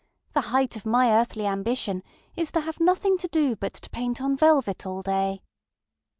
The 0.33 0.41
height 0.49 0.75
of 0.75 0.83
my 0.87 1.11
earthly 1.11 1.45
ambition 1.45 2.01
is 2.35 2.51
to 2.53 2.61
have 2.61 2.79
nothing 2.79 3.19
to 3.19 3.27
do 3.27 3.55
but 3.55 3.73
to 3.73 3.89
paint 3.91 4.19
on 4.19 4.35
velvet 4.35 4.83
all 4.87 5.03
day! 5.03 5.43